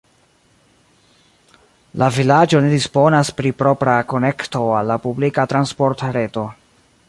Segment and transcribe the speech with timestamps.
[2.03, 6.49] La vilaĝo ne disponas pri propra konekto al la publika transportreto.